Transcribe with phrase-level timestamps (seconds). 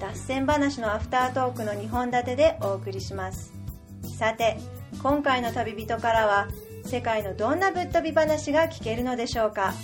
[0.00, 3.52] 脱線話のアフタートークの2本立てでお送りします。
[4.18, 4.56] さて
[5.02, 6.48] 今回の旅人からは
[6.84, 9.74] 世界のどんなぶっ飛び話が聞けるのでしょうか？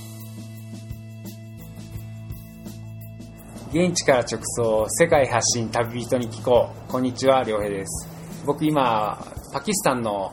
[3.71, 6.91] 現地から直送世界発信旅人に聞こう。
[6.91, 8.09] こんにちは良平です。
[8.47, 9.19] 僕今
[9.53, 10.31] パキスタンの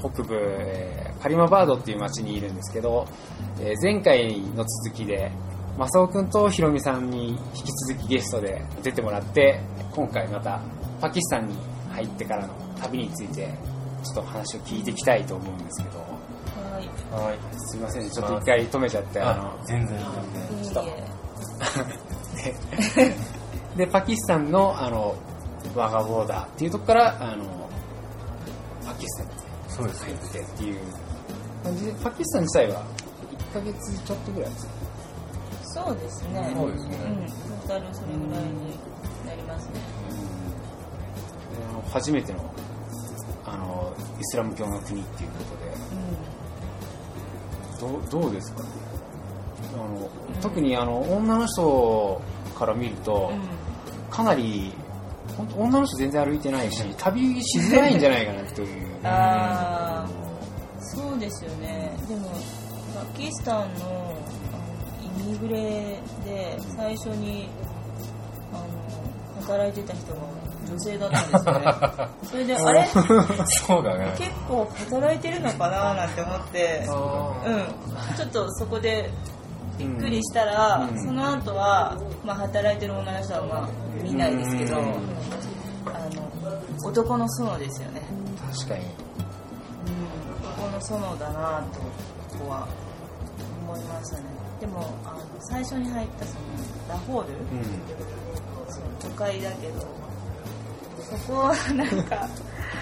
[0.00, 3.08] 北部えーカリマバードっていう町にいるんですけど
[3.58, 5.32] え前回の続きで
[5.76, 7.40] 正雄君とひろみさんに引き
[7.88, 9.60] 続きゲストで出てもらって
[9.92, 10.60] 今回また
[11.00, 11.56] パキスタンに
[11.90, 13.52] 入ってからの旅について
[14.04, 15.98] ちょっと話を聞いていきたいと思うんですけど。
[15.98, 16.06] は
[17.32, 17.38] い。
[17.58, 19.58] すいませんちょっと一回止めちゃってあの。
[19.66, 19.98] 全然
[20.42, 20.84] 全然ちょっ
[23.76, 25.14] ででパキスタンのあの
[25.74, 27.44] ワガボーダーっていうとこからあの
[28.86, 29.24] パキスタ
[29.82, 30.80] ンに入ってっていう。
[31.64, 32.82] 感じでパキスタン自体は
[33.50, 34.72] 1ヶ月ちょっとぐらいですか
[35.74, 36.52] そうですね。
[36.56, 37.26] そうですねうん。
[37.26, 38.78] トータルそれぐらいに
[39.26, 39.72] なりますね。
[39.74, 39.80] で
[41.70, 42.38] あの初めての
[43.44, 45.44] あのイスラム教の国っていうこ
[47.80, 48.62] とでどうどうですか？
[48.62, 48.68] ね
[49.74, 50.08] あの
[50.40, 52.22] 特にあの女の人
[52.56, 53.40] から見ると、うん。
[54.10, 54.72] かなり
[55.36, 60.08] 本当女の人全然歩いてないし旅しづらいんじゃないかなというああ、
[60.80, 61.92] そうですよね。
[62.08, 62.30] でも、
[62.94, 64.13] パキスタンの
[65.24, 67.48] ミグレで最初に
[68.52, 70.20] あの働いてた人が
[70.68, 72.08] 女性だったんですよね。
[72.24, 72.86] それで、あれ？
[73.46, 74.14] そうだね。
[74.18, 78.16] 結構働いてるのかななんて思って、うん。
[78.16, 79.10] ちょっとそこで
[79.78, 81.06] びっくりしたら、うん。
[81.06, 83.68] その後は、まあ、働いてる女の人はまあ
[84.02, 84.84] 見ないですけど、うん。
[84.84, 84.88] あ
[86.14, 88.02] の男の園ですよね、
[88.52, 88.84] 確かに。
[88.84, 92.68] うん、男の園だなとここは
[93.66, 96.40] 思いましたねでもあの最初に入ったその
[96.88, 97.36] ラホール、う
[98.72, 99.80] その都会だけど
[101.02, 102.26] そこはなんか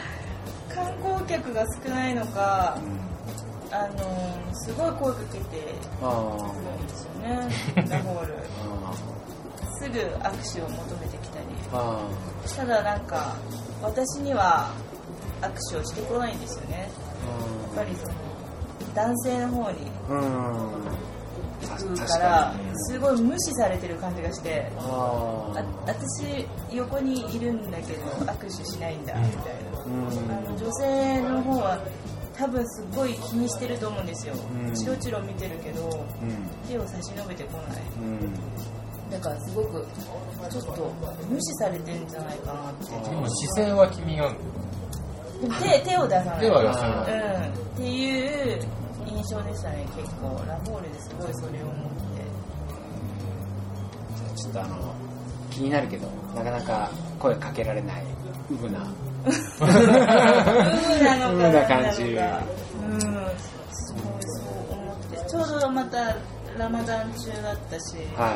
[0.72, 7.48] 観光客が少ないのかん、あのすごい声かけてあくるんですよね
[7.90, 8.34] ラホール。
[8.86, 8.94] あ
[9.82, 11.46] すぐ握手を求めてきたり。
[11.72, 12.00] あ
[12.56, 13.34] ただなんか
[13.82, 14.70] 私には
[15.40, 16.88] 握手をしてこないんですよね。
[17.76, 18.14] やっぱりその
[18.94, 19.90] 男性の方に。
[20.10, 21.11] うん
[21.68, 29.84] からすごい無視されてる感じがしてあああ私横にいるんだけど握手しないんだみたいな。
[29.84, 30.06] うん。
[30.30, 31.78] あの女性の方は
[32.34, 34.74] 多分すごい気にしてると思うんですよ、うん。
[34.74, 35.88] チロチロ見てるけど
[36.22, 36.68] うん。
[36.68, 37.82] 手を差し伸べてこない。
[37.98, 38.32] うん。
[39.10, 39.86] だからすごく
[40.50, 40.92] ちょっと
[41.28, 43.10] 無視されてるんじゃないかなって。
[43.10, 44.32] でも視線は君が
[45.60, 46.40] 手手を出さない。
[46.40, 47.48] 手は出さない。
[47.48, 47.54] うん。
[47.54, 48.62] っていう
[49.22, 50.44] 印象でしたね結構。
[50.48, 52.22] ラフォールですごいそれを思って。
[54.42, 54.94] ちょっとあの
[55.50, 56.90] 気になるけどなかなか
[57.20, 58.04] 声かけられない
[58.50, 58.80] うぶな。
[58.80, 59.34] うー
[61.52, 62.98] な感じうん
[63.70, 65.30] すごいそう思って。
[65.30, 66.16] ちょうどまた
[66.58, 68.34] ラマダン中だったし、は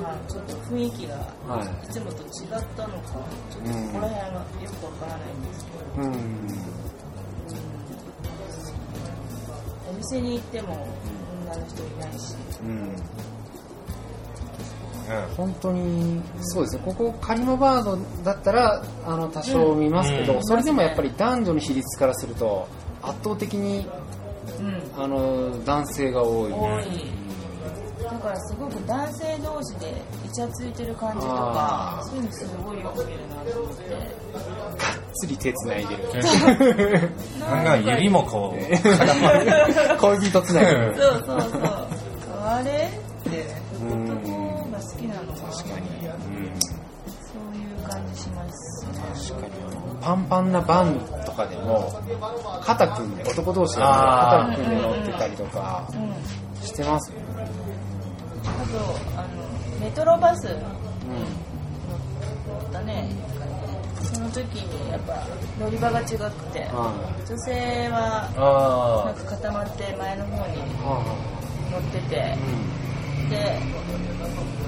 [0.00, 1.18] まあ、ちょっと雰囲気がい。
[1.18, 3.12] はいつもと違ったのか
[3.50, 6.77] ちょっとここら辺はよくわからないんですけど、うん
[9.98, 10.86] 店に行っても
[11.42, 12.34] 女の人いないし。
[12.62, 12.96] うん。
[15.36, 16.82] 本当にそうですね。
[16.84, 20.44] ここカリマバードだったらあの多少見ますけど、うん。
[20.44, 22.68] それでもやっぱり男女の比率からすると
[23.02, 23.86] 圧倒的に
[24.60, 25.02] うん。
[25.02, 27.18] あの男性が多い、多い。
[28.02, 33.84] だからすごく男性同士でイチャついてる感じとかそういうのすごいよく見るなと思って
[35.18, 37.10] つり手繋いでる。
[37.40, 39.98] なんか指もこう絡まる。
[39.98, 40.94] 恋人繋いでる。
[40.96, 41.60] そうそうそう。
[42.44, 43.46] あれって
[43.84, 43.90] 男
[44.70, 46.10] が好きなのかな確かに、う。
[46.10, 46.60] ん。
[46.60, 46.70] そ
[47.38, 48.86] ういう感じします。
[48.86, 48.92] ね
[49.30, 49.52] 確かに。
[50.00, 51.92] パンパンなバンとかでも
[52.62, 57.10] 肩組んで男同士で肩組んで乗ってたりとかうんしてます。
[57.12, 57.24] よね、
[58.44, 59.28] あとあの
[59.80, 60.54] メトロバス乗う
[62.70, 63.10] ったね
[64.18, 65.24] その時にやっぱ
[65.60, 66.16] 乗り場が違く
[66.52, 70.98] て女性はなんあか固まって前の方には
[71.70, 72.34] 乗ってて
[73.30, 73.60] で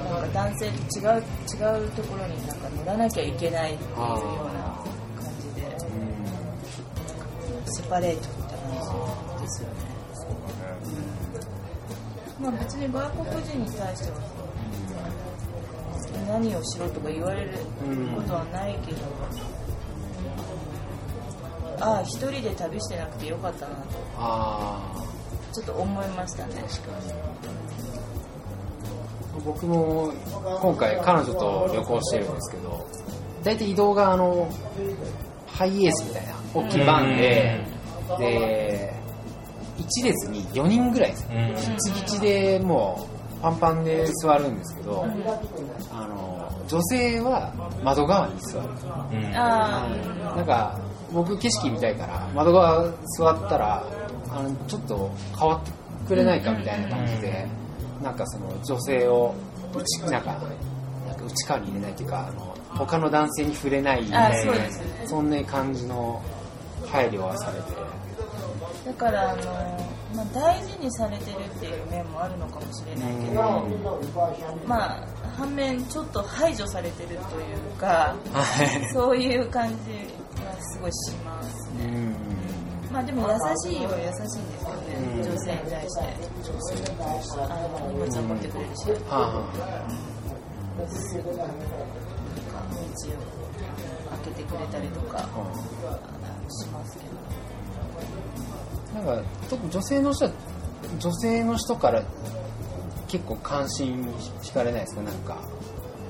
[0.08, 4.62] なんか男性と違う違うところになんか乗らなきゃいけないっていうような
[5.18, 5.66] 感じで
[7.72, 8.60] セパレートって感
[9.38, 9.74] じですよね。
[12.40, 14.39] まあ別に外国人に対しては
[16.28, 17.50] 何をしろとか言われる
[18.14, 18.98] ことはないけど、
[21.80, 23.80] ああ一人で旅してなくてよかったなと
[24.16, 24.92] あ
[25.52, 26.54] ちょっと思いましたね。
[26.68, 27.30] 確かに。
[29.44, 30.12] 僕も
[30.60, 32.86] 今回彼女と旅行してるんですけど
[33.42, 34.50] 大体移動があの
[35.46, 37.64] ハイエースみたいな大きいバンで
[38.18, 38.92] で
[39.78, 41.28] 1列に4人ぐらいですよ。
[41.32, 41.54] うん。
[41.56, 45.06] ギチギチでもうパンパンで座るんですけど
[45.92, 47.52] あの女性は
[47.82, 48.68] 窓側に座る。
[48.68, 49.88] うんあ
[50.36, 50.78] なんか
[51.12, 52.84] 僕景色見たいから窓側
[53.18, 53.84] 座ったら
[54.30, 55.72] あのちょっと変わって
[56.06, 57.48] くれないかみたいな感じで
[58.02, 59.34] なんかその女性を
[59.74, 60.38] 内なんか
[61.06, 65.06] なんか内側に入れないというかあの他の男性に触れないあそうですね。
[65.06, 66.22] そんな感じの
[66.86, 67.72] 配慮はされて。
[68.86, 73.66] だからあの、まあ、大事にされてるっていう面もあるのかもしれないけど、
[74.66, 77.20] まあ反面ちょっと排除されてるという
[77.78, 78.92] かはい。
[78.92, 79.74] そういう感じ
[80.44, 81.86] はすごいしますね。
[81.86, 82.92] うん。
[82.92, 83.34] まあでも優
[83.70, 85.22] しいは優しいんですよね、うん。
[85.22, 86.02] 女性に対して。
[87.38, 87.46] あ
[87.80, 89.16] の荷物を持ってくれるし、はあ。
[89.16, 89.40] は
[92.70, 93.20] 道を
[94.10, 95.18] 開けてくれたりとか
[96.48, 97.10] しますけど。
[97.16, 97.29] あ
[98.94, 100.30] なんか特に女性の人は
[100.98, 102.02] 女性の人から
[103.08, 104.02] 結構関心
[104.42, 105.02] 惹かれないですか？
[105.02, 105.38] なんか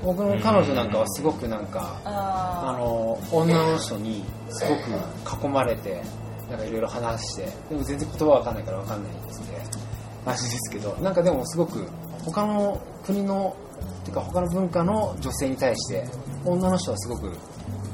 [0.03, 6.01] 僕の彼女なんかはすごくなんかああの女の人にすごく囲まれて
[6.49, 9.63] なんかいろいろ話してでも全然言葉わかんないからわかんないですね
[10.25, 11.87] 感じですけどなんかでもすごく
[12.25, 13.55] 他の国の
[14.03, 16.03] ていうか他の文化の女性に対して
[16.45, 17.31] 女の人はすごく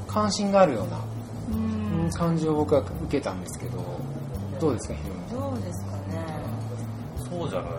[0.07, 0.87] 関心があるよう
[2.07, 3.79] な感じを僕は受けたんですけど
[4.59, 4.95] どうですか。
[5.31, 6.47] どうですかね。
[7.29, 7.71] そうじゃない。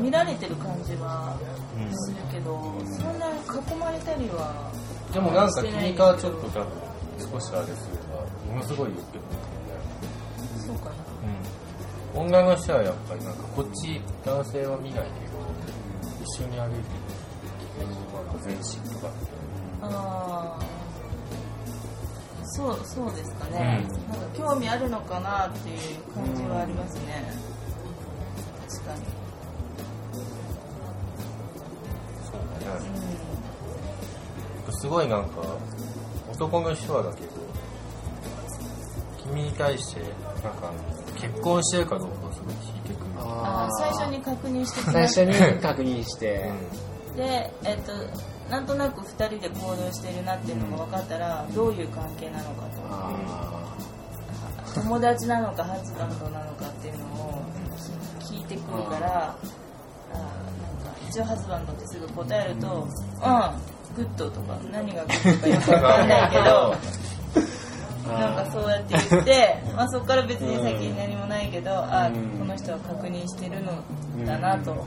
[0.00, 1.36] 見られてる感じは
[1.78, 4.72] うんするけど、そんな囲まれたりは
[5.12, 6.66] でもなんか君からちょっと多分
[7.18, 9.22] 少しあれすればものすごい言ってく
[10.66, 10.90] そうかな。
[10.90, 10.98] る
[12.16, 12.26] うん。
[12.26, 15.34] 女の人はやっぱりなんかこっち男性は見ないけど
[16.24, 17.14] 一緒に歩いてる
[18.42, 18.62] 全身
[18.94, 19.08] とか
[19.82, 20.73] ああ
[22.54, 24.12] そうそうですかね、うん。
[24.12, 25.76] なんか興味あるのかなっていう
[26.14, 27.24] 感じはありますね、
[28.68, 29.00] 確かに、
[32.24, 33.14] そうだね。
[34.68, 35.42] うすごいなんか
[36.30, 37.28] 男の人はだけど
[39.24, 40.72] 君に対してなんか
[41.20, 43.14] 結婚してるかどうかをすごい聞いてくる。
[43.14, 46.52] ん、あー最初に確認してき最初に確認して。
[47.14, 47.92] うで、えっと、
[48.50, 53.12] なんとなく2人で行動してるなっていうのが分かったら、どういう関係なのかあ
[54.74, 57.42] と友達なのか husband なのかっていうのを
[58.20, 63.74] 聞聞いてくるからあーなんか一応 husband ってすぐ答えると「うん。
[63.94, 66.74] Good」とか何が good かよく分かんないけど
[68.12, 72.38] なんかそうやって言って、まあ、そこから別に先に何もないけど、あうん。
[72.38, 73.72] この人は確認してるの
[74.26, 74.84] だなと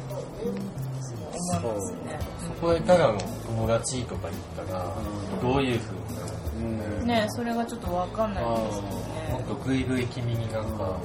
[1.37, 2.19] 思いますね。
[2.47, 5.53] そこへただの友達とか言ったらうん。
[5.53, 9.47] どういうふうにねそれがちょっと分かんないんですよもねっ。
[9.47, 10.97] とグイグイ君になんか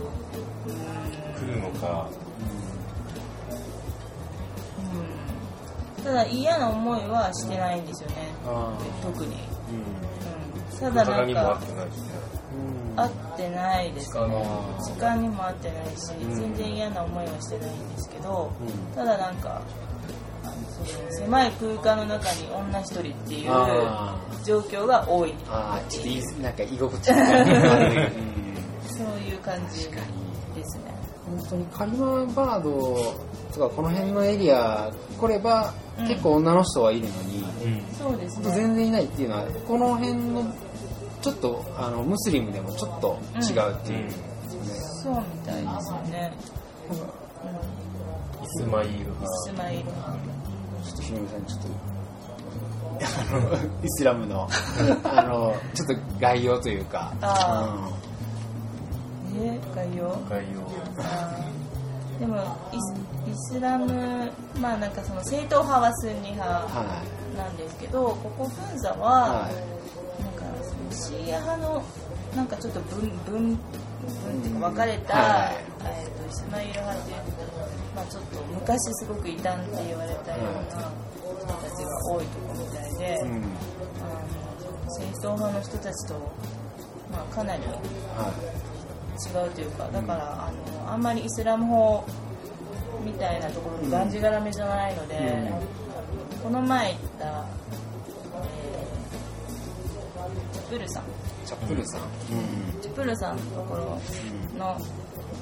[1.38, 2.08] 来るのか。
[5.98, 6.04] うん。
[6.04, 8.16] ただ嫌な思いはしてないんですよね。
[8.46, 8.72] あ
[9.02, 12.10] 特に、ーうん、ただないんかってないしね。
[12.90, 12.96] うん。
[12.96, 14.20] 会ってないですね。
[14.20, 16.34] あ時間にも会ってないしうん。
[16.34, 18.94] 全然嫌な思いはしてないんですけどうん。
[18.96, 19.62] ただなんか
[21.10, 25.34] 狭い空間の中に女一人っていうあ状況が多い。
[25.48, 27.16] あーちょっといいなんか居心地そう
[29.18, 30.02] いう感じ確か
[30.54, 30.84] にですね。
[31.24, 33.16] 本当にカリマバード
[33.54, 36.08] とかこの辺のエリア来れば、うん。
[36.08, 38.50] 結構女の人はいるのに、うんそうですね。
[38.54, 40.44] 全然いないっていうのはこの辺の
[41.22, 44.10] ちょっとあのムスリムでもちょっと違うっていう、ね
[45.02, 46.32] そうみたいですよね、
[48.40, 50.12] イスマイルうん、イ派スマイル派
[51.12, 51.92] ちょっとひろみさんちょっと
[53.02, 54.48] あのイスラムの
[55.04, 57.12] あのちょっと概要というか。
[57.20, 57.88] あ
[59.34, 60.08] え概要？
[60.28, 60.44] 概
[60.98, 62.20] あー。
[62.20, 62.36] でも
[62.72, 62.94] イス
[63.30, 67.02] イスラムまあなんかその正統派はスンニ派うんは
[67.36, 69.72] なんですけどここフンザは、いはい。
[70.22, 70.44] なんか
[70.90, 71.82] シーア派の
[72.36, 73.58] なんかちょっと分分分っ
[74.42, 77.22] ていうか分かれた、はいえー、とイスマイル派っていうと、
[77.96, 80.90] まあ、ちょっと昔すごく異端って言われたような
[82.04, 83.28] 多いとこみたいで、うん。
[83.28, 86.14] あの正統派の人たちと、
[87.10, 88.32] まあ、かなりは
[89.22, 90.52] 違うというかだから、あ
[90.86, 92.04] のあんまりイスラム法
[93.04, 95.52] みたいなところにがんじがらめじゃないので、
[96.42, 97.46] この前行った、
[98.44, 101.02] えー、チャプルさん。
[101.04, 101.06] い
[101.46, 102.02] チャップルさん。
[102.80, 104.00] チャプルさんのところ
[104.58, 104.76] の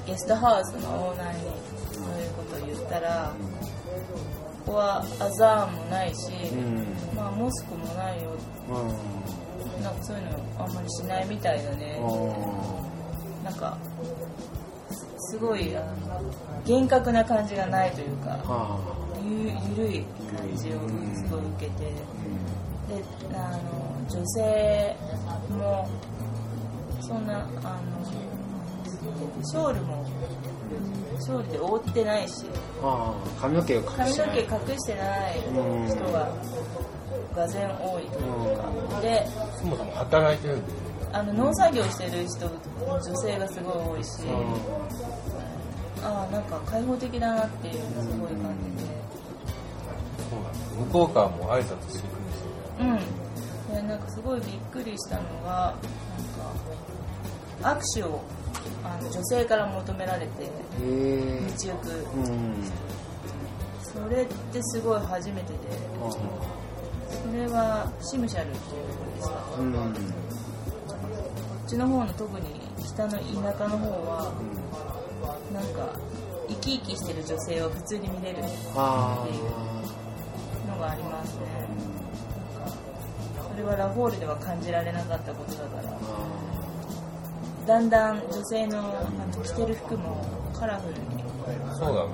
[0.05, 1.41] ゲストハウスのオーナーに
[1.93, 3.31] そういうことを言ったら、
[4.65, 7.15] ここはアザーンもないし、うん。
[7.15, 8.31] まあ、モスクもないよ。
[8.69, 8.87] うん。
[8.87, 9.41] うん
[9.81, 10.29] なんかそういうの
[10.63, 11.99] あんまりしないみたいだね、
[13.43, 13.77] なんか
[14.89, 15.85] すすごいあの
[16.65, 18.79] 厳格な感じがないというかは
[19.23, 20.03] ゆゆるい
[20.37, 20.79] 感じを
[21.15, 21.91] すごい受けて。
[22.89, 23.01] で
[23.33, 24.95] あの女性
[25.51, 25.87] も
[26.99, 27.49] そんなあの
[29.43, 30.05] ショールも
[31.19, 32.45] ショールで覆ってないし。
[33.39, 34.35] 髪の毛を隠してない。
[34.35, 35.39] 毛隠してない
[35.87, 36.27] 人が
[37.35, 38.21] がぜ多いとい
[38.53, 38.57] う
[38.91, 39.01] か。
[39.01, 39.27] で
[39.59, 40.71] そもそも働いてるんで、
[41.13, 42.49] あの農作業してる人
[42.87, 44.09] 女性がすごい多いし。
[46.03, 48.89] ああなんか開放的だなっていうのがすごい感じで。
[50.29, 50.75] そうなんです。
[50.77, 52.47] 向こうからも挨拶していくんですよ。
[52.79, 53.75] うん。
[53.75, 55.75] でなんかすごいびっくりしたのが
[57.61, 58.21] なんか握手を
[58.83, 60.47] あの女性から求められて道
[61.71, 61.89] 行く。
[62.15, 62.55] うん
[63.81, 65.59] それってすごい初めてで
[66.09, 66.17] そ
[67.35, 69.35] れはシムシャルっていうんですか？
[69.35, 69.95] こうんうんっ
[71.67, 72.45] ちの方の特に
[72.87, 74.31] 北の田舎の方は
[75.53, 75.99] なんか
[76.47, 78.37] 生き生きしてる女性を普通に見れる
[78.77, 79.27] あ
[80.69, 81.41] のがありますね。
[83.51, 85.97] それはラフォールでは感じられなかったことだから。
[87.71, 88.83] だんだん女性の
[89.41, 91.23] 着てる服もカラフルに
[91.79, 92.09] そうだね。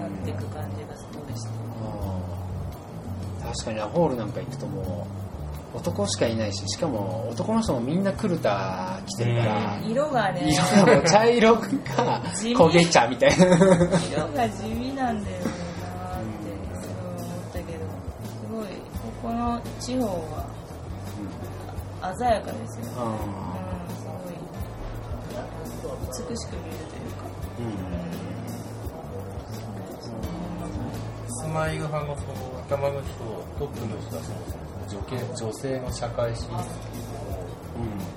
[0.00, 5.06] なっていく感じがすごいしてあ確かにラホールなんか行くとも
[5.74, 10.52] う男しかいないししかも男の人もみんなクルタ着てるから、色がね。
[10.52, 11.60] 色が茶色が
[12.34, 12.56] 地味。
[12.56, 13.46] 焦げ茶みたいな。
[13.46, 13.56] 色
[14.32, 15.52] が地味なんだよなっ
[16.42, 16.50] て
[16.82, 17.78] すごい思ったけど。
[18.24, 20.44] すごいここの地方は
[22.18, 22.84] 鮮やかですよ。
[22.86, 22.90] ね、
[26.00, 27.26] 美しく見えるというか。
[31.28, 32.34] スマイル派のその
[32.66, 33.08] 頭の人、
[33.58, 34.66] トップの人はそもそも
[35.34, 36.58] 女性の社会進出を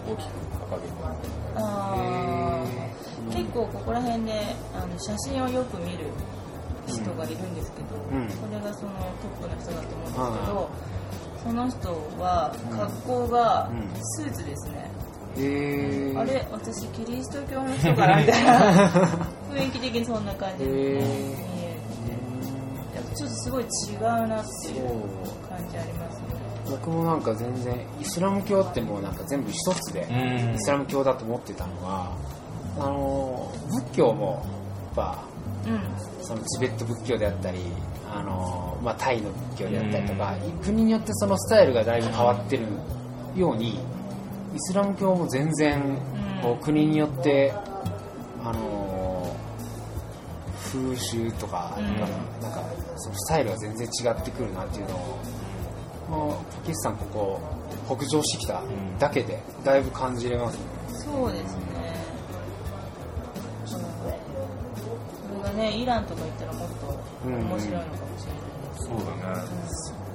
[0.07, 0.29] 大きく
[0.69, 0.93] 掲げて
[1.55, 3.35] あー。
[3.35, 6.05] 結構ここら辺であの写真をよく見る
[6.87, 8.27] 人がいるんですけど、うん。
[8.27, 10.69] これがそのトップの人だと思うんですけど、
[11.43, 11.77] その人
[12.21, 13.89] は格好がうん。
[14.01, 14.89] スーツですね、
[15.37, 19.05] へえあれ私キリスト教の人かなみたいな。
[19.51, 20.65] 雰囲気的にそんな感じ。
[20.65, 20.99] で、ね、見える。
[20.99, 23.67] んでやっぱちょっとすごい違
[23.97, 24.85] うなっていう
[25.47, 26.25] 感じありますね。
[26.69, 30.55] 僕もなんか全然イスラム教ってもうなんか全部一つでうん。
[30.55, 32.11] イスラム教だと思ってたのが
[32.79, 35.23] あの仏教もやっぱ
[35.65, 35.81] うん。
[36.21, 37.59] そのチベット仏教であったり
[38.13, 40.33] あの、まあ、タイの仏教であったりとか
[40.63, 42.65] 国によってそのスタイルがだいぶ変わってる
[43.35, 43.79] ように
[44.55, 45.97] イスラム教も全然
[46.41, 47.53] こう国によって
[48.43, 49.35] あの
[50.71, 51.85] 風習とかうん。
[52.41, 52.63] なんか
[52.95, 55.19] そのスタイルが全然違ってくるなっていうのを
[56.09, 57.05] もうパキスタンこ
[57.85, 58.63] こ北上してきた
[58.97, 60.63] だけでだいぶ感じれますね。
[60.89, 61.63] そうですね。
[63.65, 63.83] それ
[65.43, 70.08] がねイランとか行ったらもっと面白いのかもしれないです、そうだね。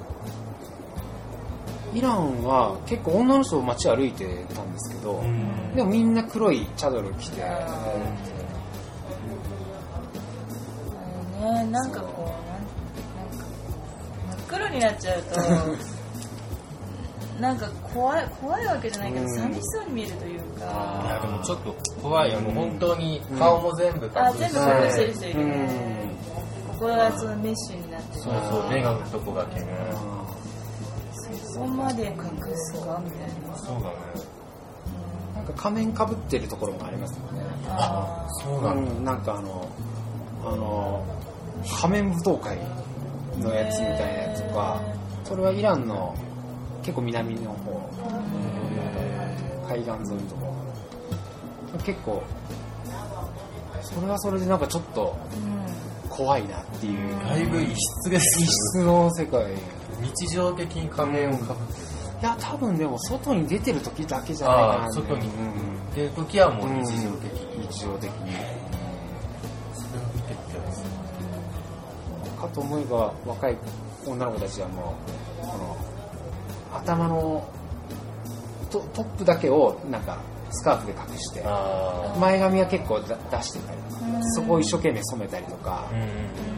[1.95, 5.23] イランは結構女の人街歩いてたんですけど、
[5.75, 7.93] でもみんな黒いチャドル着て、あ
[11.41, 13.45] のねなんかこうなんなんか
[14.27, 15.39] 真っ黒になっちゃうと
[17.39, 19.35] なんか怖い怖いわけじゃないけどうん。
[19.35, 20.65] 寂しそうに見えるといういか
[21.09, 26.09] やでもちょっと怖いよ、もう本当に顔も全部隠あして、全部隠してる人いるうねん。
[26.73, 28.21] ここがそのメッシュになってる。
[28.21, 29.65] そうそう、目がのとこだけね。
[31.55, 32.13] そこまで隠
[32.57, 33.95] すかみたいなそうだね。
[35.35, 38.91] なんか仮面かぶってるところもありますもんね、あそうなんだ。
[38.91, 39.69] うん、なんかあの
[40.43, 41.05] あの
[41.79, 42.57] 仮面舞踏会
[43.39, 44.81] のやつみたいなやつとか
[45.23, 46.13] それはイランの
[46.81, 47.89] 結構南の方
[49.69, 50.53] 海岸沿いのとこ
[51.73, 52.21] ろ結構
[53.81, 55.15] それはそれでなんかちょっと
[56.09, 57.19] 怖いなっていう。
[57.25, 59.45] だいぶ異質です異質の世界
[60.01, 64.91] 日常的に仮面をかぶっていや多分でも外に出てる時だけじゃないかな。
[64.91, 65.27] 外に。
[65.27, 65.51] うん。
[65.91, 67.31] っていう時はもう日常的。
[67.31, 68.31] に、日常的に。
[69.73, 70.89] それを見てみたいですね。
[72.39, 73.57] かと思えば若い
[74.05, 74.95] 女の子たちはも
[75.41, 75.77] うこの
[76.73, 77.47] 頭の
[78.69, 80.19] トトップだけをなんか
[80.51, 83.77] スカーフで隠してあ前髪は結構だ出してたり
[84.15, 84.33] うん。
[84.33, 85.89] そこを一生懸命染めたりとか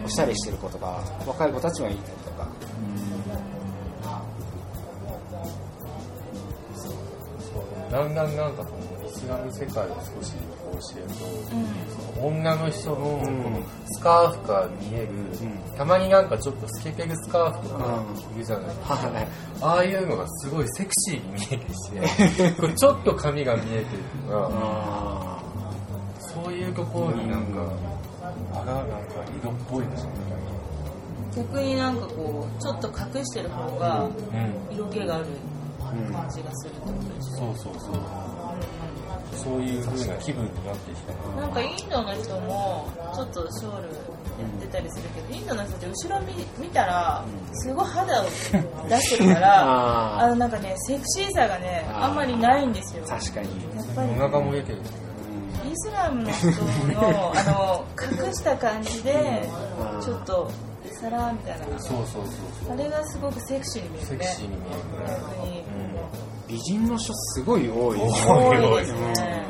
[0.06, 2.48] おしゃれしてる子とか若い子たちもいたりとか
[7.98, 11.26] だんだんなんかこのイスラム世界を少しこうしてると、
[11.56, 13.44] うん女の人のこうん。
[13.54, 13.60] の
[13.92, 15.78] スカーフから見える、ん。
[15.78, 18.04] たまになんかちょっと透けてるスカーフとか
[18.36, 19.28] いるじゃないですか、はい。
[19.62, 23.86] ああいうのがすごいセクシーに見えてして これちょっと髪が見えてる
[24.28, 25.40] とかあ
[26.18, 27.62] そういうところになんか、
[28.54, 28.96] あらなんか
[29.40, 29.98] 色っぽいなみ
[31.36, 34.08] 逆になんかこうちょっと隠してる方が
[34.72, 35.26] 色気がある。
[35.26, 35.47] うん
[36.14, 36.74] 感じがする
[37.38, 37.56] そう。
[37.58, 37.94] そうそう
[39.36, 48.32] そういう風な気分になってきたうんなんかインドの人もちょっとショールやってたりするけどインドの人って後ろ見見たらすごい肌を出
[49.02, 50.26] してるからあー。
[50.26, 53.04] あのなんかねセクシーさがねあんまりないんですよ。
[53.04, 53.48] や確かに。
[53.48, 53.52] っ
[53.96, 54.78] ぱりお腹も出てる。
[54.80, 54.82] イ
[55.76, 57.86] スラムの人のあの
[58.28, 59.50] 隠した感じで
[59.94, 60.02] うん。
[60.02, 60.52] ちょっと
[61.00, 61.80] サラーみたいな。
[61.80, 62.26] そうそうそう
[62.66, 62.74] そう。
[62.74, 65.64] あれがすごくセクシーに見えるねセクシーに見える。
[65.64, 65.66] ね
[66.48, 67.98] 美人の人すごい多い。
[67.98, 69.46] 多多いですね。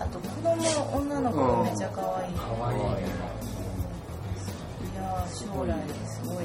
[0.00, 0.62] あと子供の
[0.96, 2.34] 女の子がめっちゃ可愛い。
[2.34, 2.84] かわいいね
[4.92, 5.76] いやー将来
[6.06, 6.42] すごいな。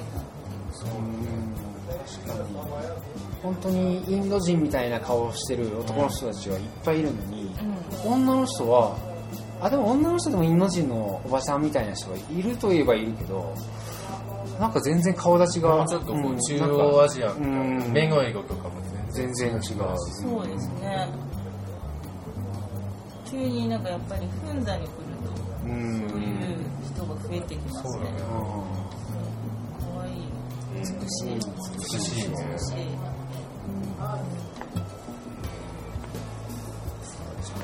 [1.89, 2.49] 確かに。
[3.41, 7.49] 本当にインド人みたいな顔をしてる男の人たちはいっぱいいるのに、
[8.05, 8.95] 女の人は
[9.59, 13.53] あでも女の人でもインド人のおばさんみたいな人がいるといえばいるけど
[14.59, 17.39] なんか全然顔立ちがちょっとこう中央アジアンう
[17.87, 17.91] ん。
[17.93, 18.75] 目の色とかも
[19.09, 19.97] 全然全然違う。
[19.97, 21.07] そうですね。
[23.25, 24.89] 急になんかやっぱり噴座に来る
[25.23, 25.31] と
[25.63, 26.09] うん。
[26.09, 26.57] そういう
[26.93, 28.03] 人が増えてきますね。
[29.95, 30.13] 可愛い
[30.75, 31.35] 美しい。
[31.37, 32.29] 美しい。
[32.29, 32.75] ね美しい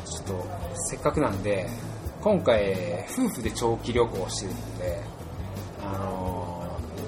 [0.08, 0.48] ちょっと
[0.90, 1.68] せっかくなんで
[2.22, 5.02] 今回夫婦で長期旅行をしてるので
[5.84, 6.45] あのー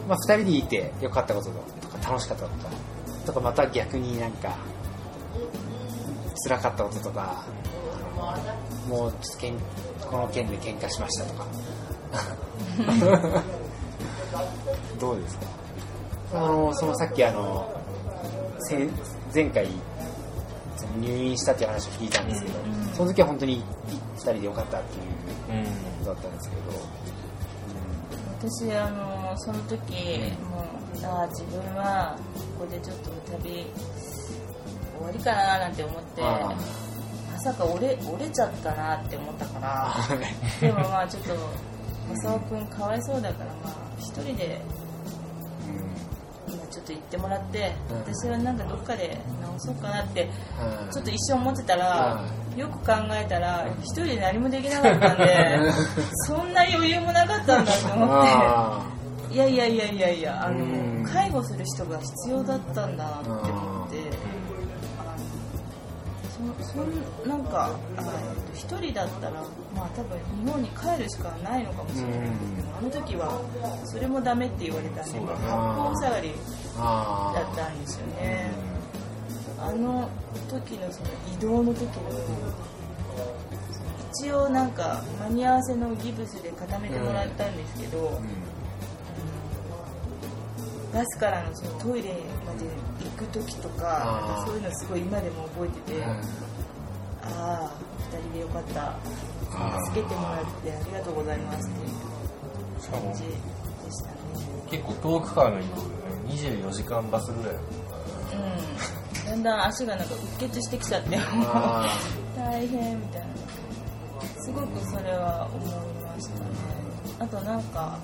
[0.07, 1.49] まあ、2人でいて良かったこと
[1.81, 2.49] とか楽しかったこ
[3.25, 4.55] ととかまた逆になんか
[6.45, 7.43] 辛かったこととか
[8.87, 9.53] もうちょっとけん
[10.09, 11.45] この件で喧嘩しましたとか。
[14.99, 15.45] どうですか？
[16.33, 17.69] あのそのさっきあの
[18.59, 18.89] 先
[19.33, 19.67] 前回
[21.01, 22.85] 入院したっていう話を聞いたんですけど、うん。
[22.95, 23.63] その時は本当に
[24.15, 25.01] 2人でよかったってい
[25.55, 25.65] ううん。
[25.65, 25.71] こ
[26.05, 26.61] とだったんですけど、
[28.69, 30.19] 私あのその時
[30.49, 30.65] も
[31.01, 32.17] うああ自分は
[32.57, 33.65] ここでちょっと旅
[34.97, 36.53] 終わりかななんて思ってあ
[37.31, 39.95] まさか折れ折れちゃったなって思ったから
[40.59, 41.29] でもまあちょっと
[42.15, 44.59] 正雄君かわいそうだからまあ一人で
[46.47, 47.97] 今ちょっと行ってもらってうん。
[47.97, 50.29] 私はなんかどっかで直そうかなって
[50.83, 52.23] うんちょっと一瞬思ってたら
[52.55, 55.59] よく考えたら一人で何もできなかったんで
[56.25, 58.96] そんな余裕もなかったんだと思って。
[59.29, 60.67] あいやいやいやいやいやあのう
[61.01, 61.03] ん。
[61.03, 63.97] 介護する人が必要だったんだなって思って。
[66.61, 67.71] そそんなんか
[68.53, 69.41] 一人だったら
[69.75, 73.41] まあ多分日本に帰るしかないのかもしれないけどあの時は
[73.85, 76.31] それもダメって言われたんで八方下がり
[76.77, 78.51] あだったんですよね。
[79.59, 80.07] あの
[80.47, 81.89] 時のその移動の時の
[84.13, 88.21] 一応なんか間に合わせのギブスで固めてもらったんですけど、
[90.93, 92.13] バスからのそのトイレ
[92.45, 92.65] まで
[93.03, 96.09] 行く時とかそういうのすごい今でも覚えてて、あ
[97.23, 97.71] あ
[98.11, 98.95] 2人でよかった。
[99.91, 103.29] 助けてもらってありがとうございますっていう感じで
[103.91, 104.17] したね。
[104.69, 105.87] 結構遠くからの移動でね。
[106.27, 107.59] 24時間バスぐらいう
[109.25, 109.25] ん。
[109.25, 111.89] だんだん足がなんかうっ血してきちゃってあ
[112.35, 113.27] 大変みたいな。
[114.43, 116.45] すごくそれは思いましたね。
[117.19, 117.97] あとなんか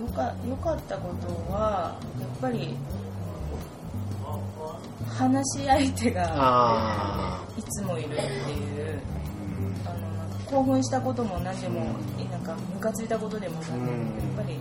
[0.00, 2.76] よかよかったことはやっぱり
[5.08, 9.00] 話し相手があいつもいるっていう。
[9.86, 11.80] あのなんか興奮したことも何でも
[12.30, 13.98] なんかムカついたことでも何でもうん。
[13.98, 14.58] やっぱり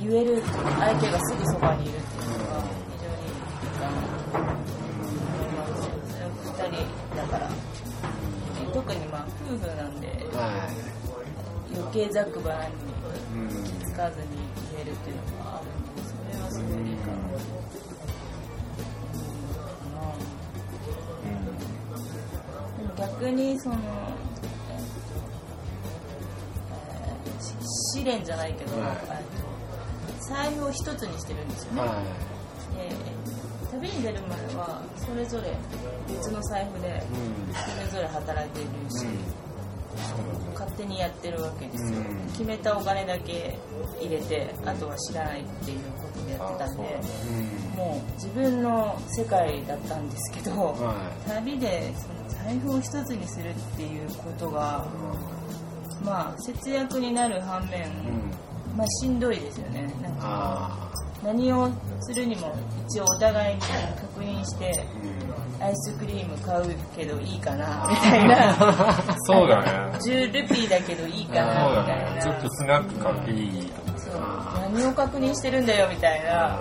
[0.00, 4.48] 言える相手がすぐそばにいるっていうのが非常にいいかなと思
[5.44, 5.82] います。
[6.10, 7.48] それは2人だから
[8.72, 10.68] 特にまあ夫婦なんでは
[11.74, 12.89] 余計ざっくばらんに
[14.00, 14.28] たずに
[14.72, 18.08] 言えるっていうのがあるのでそれはすごいいいかなと思ってか
[19.92, 20.08] な、
[22.80, 23.76] うん、逆にその、
[26.96, 27.42] えー、
[27.94, 28.96] 試練じゃないけど、はい、
[30.30, 32.96] 財布を一つにしてるんですよね、はい、で
[33.70, 35.54] 旅に出る前はそれぞれ
[36.08, 37.02] 別の財布で
[37.52, 39.08] それぞれ働いているし、う
[39.46, 39.49] ん。
[40.54, 43.58] 勝手にやってるわけですよ、うん決めたお金だけ
[44.00, 47.76] 入れてあとは知らないっていうことでやってたんでうん。
[47.76, 54.86] もう自分の世界だったんですけど、は旅でその財布を一つにするっていうことが
[56.00, 56.04] い。
[56.04, 58.76] まあ節約になる反面、うん。
[58.76, 61.68] まあしんどいですよねなんかあ何を
[62.00, 62.54] するにも
[62.88, 64.82] 一応お互いに確認してあ。
[65.04, 65.09] うん。
[65.60, 68.54] アイスクリーム買うけどいいかなみたいな。
[69.24, 69.98] そうだね。
[69.98, 72.14] 10ルピーだけどいいかそうなみだたいな。
[72.14, 73.98] ねちょっとスナック買っていいとか。
[73.98, 74.14] そう。
[74.72, 76.58] 何を確認してるんだよみたいな。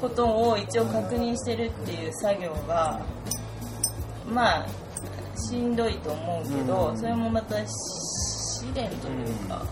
[0.00, 3.00] ことを一応確認してるっていう作業が
[4.30, 4.66] まあ
[5.48, 6.98] しんどいと思うけど、うん。
[6.98, 9.64] それもまた試練というか、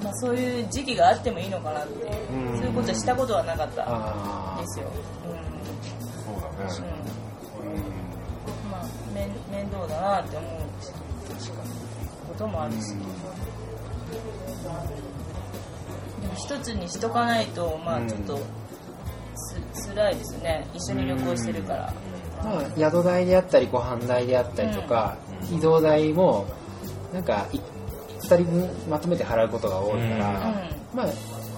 [0.00, 0.04] ん。
[0.04, 2.58] まあ、そういう時期があってもいいのかなっていう、うん。
[2.58, 3.82] そういうことしたことはなかった
[4.60, 4.86] ですよ、
[5.28, 5.53] うん
[6.58, 6.88] ね。
[6.88, 6.90] ん。
[6.90, 8.04] うん
[8.70, 10.60] まあ面面倒だなって思う
[12.28, 12.94] こともあるし、
[16.20, 18.40] でも一つにしとかないとまあちょっと
[19.72, 21.94] つ、辛いですね一緒に旅行してるから、
[22.42, 25.16] まあ、宿代であったりご飯代であったりとか、
[25.52, 26.46] 移動代も
[27.12, 27.60] なんかい
[28.20, 31.08] 2人分まとめて払うことが多いから、うんまあ、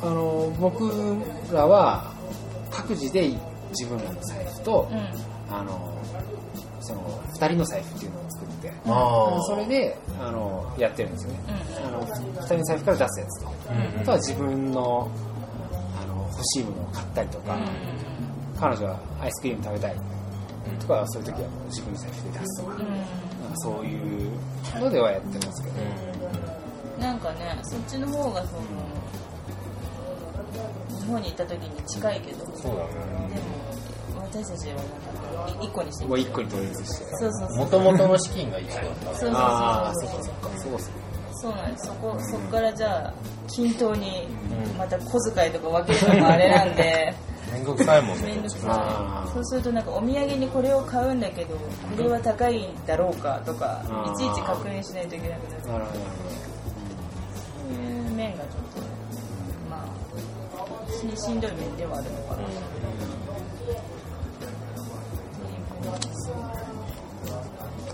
[0.02, 0.90] あの僕
[1.52, 2.12] らは
[2.70, 3.30] 各自で
[3.78, 5.36] 自分らの財布と、うん。
[5.48, 5.94] あの
[6.80, 7.02] その
[7.38, 11.86] 2人の財布っていうのを作って、あそれであのやってるんですよね、うん。
[11.86, 14.00] あの2人の財布から出すやつと、うん。
[14.00, 15.08] あとは自分の
[16.00, 17.56] あの欲しいものを買ったりとか、
[18.58, 19.96] 彼女はアイスクリーム食べたい
[20.80, 22.78] とかそういう時はもう自分の財布で出すとか,、うん。
[22.78, 23.04] なんか
[23.56, 24.30] そういう
[24.80, 25.76] のではやってますけど、
[26.96, 27.00] うん。
[27.02, 28.62] なんかねそっちの方がその
[31.00, 32.44] 日本に行った時に近いけど。
[32.56, 33.25] そうだね。
[34.42, 36.04] 私たちはなんか一個にして。
[36.04, 37.04] 1個に統一して。
[37.16, 37.58] そうそうそう。
[37.58, 39.06] もともとの資金が一個だった。
[39.06, 40.92] そうそうああそそうそうかそうっすね
[41.32, 41.86] そうなんです。
[41.86, 43.14] そこそこからじゃあ
[43.48, 44.26] 均等に
[44.78, 47.14] また小遣いとか分けるのもあれなんで。
[47.52, 48.24] めんどくさいもんね。
[48.34, 55.66] 面倒くあーさいそうするとなんかお土産にこれを買うんだけどこれは高いだろうかとかいちいち確認しないといけなくなる。
[55.68, 56.00] なるほど。
[56.00, 58.80] そういう面がちょっと
[59.70, 62.42] まあししんどい面ではあるのかな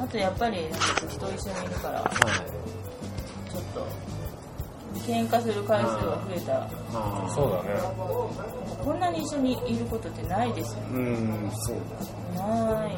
[0.03, 0.67] あとやっぱり
[1.09, 2.11] 人一緒にいるからは
[3.51, 3.87] ちょっと
[5.07, 6.53] 喧嘩する回数が増えた。
[6.53, 6.57] い。
[6.93, 7.35] あー。
[7.35, 7.71] そうだね。
[8.85, 10.89] こんなに一緒にいることってないですよね。
[10.91, 11.77] うんそう
[12.35, 12.97] ない。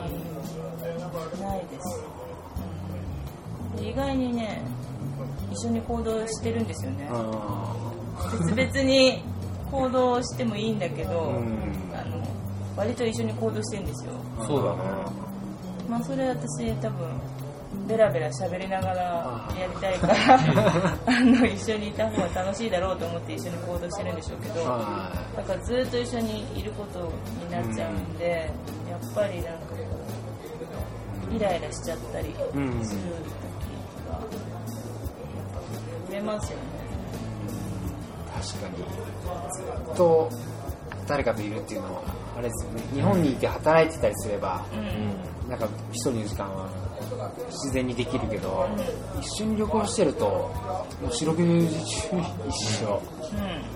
[1.40, 2.02] ないです。
[3.76, 4.62] で意外にね
[5.52, 7.06] 一緒に行動してるんですよね。
[7.10, 7.74] あ
[8.56, 9.22] 別々に
[9.70, 11.72] 行動してもいいんだけど、うん。
[11.92, 12.26] あの
[12.76, 14.12] 割と一緒に行動してるんですよ。
[14.46, 15.23] そうだね。
[15.94, 17.06] まあそれ私多分
[17.86, 20.34] ベラベラ喋りながらやりたいから
[21.06, 28.50] あの一緒にいた方が楽しいだろうと思って一緒に行動してるんでしょうけどはだからずっと一緒にいることになっちゃうんで、
[28.90, 29.74] やっぱりなんか
[31.30, 32.80] イライラしちゃったりするうん。
[32.80, 32.88] 時
[34.08, 34.18] が
[36.10, 36.64] 増えますよね。
[38.34, 38.76] 確かに。
[39.52, 40.28] ずっと
[41.06, 42.02] 誰かといるっていうのは
[42.36, 42.82] あれですよね。
[42.92, 46.68] 日本にいて働いてたりすればうんなんか一人の時間は
[47.50, 48.66] 自然にできるけど、
[49.20, 52.16] 一緒に旅行してるともう四六時中
[52.48, 53.74] 一緒、うん。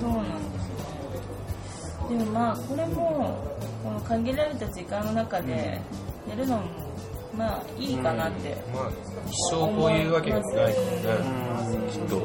[0.00, 2.08] そうなんですよ。
[2.08, 3.38] でもまあこれも
[3.82, 5.80] この限られた時間の中で
[6.28, 6.64] やるのも
[7.36, 8.90] まあいいかなって、まあ、
[9.26, 11.76] 一生こういうわけにもないからね。
[11.90, 12.22] きっと。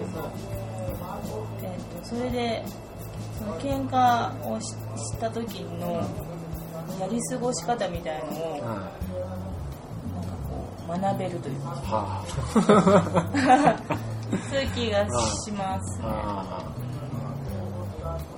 [1.62, 2.66] えー、とそれで
[3.38, 4.66] その喧嘩をし
[4.98, 6.02] した時の
[7.00, 8.92] やり過ごし方みたいのをなんかは
[10.50, 11.70] こう学べるというか。
[11.70, 12.24] いは
[14.30, 15.06] そういう気が
[15.44, 16.06] しますね。
[16.06, 16.64] あ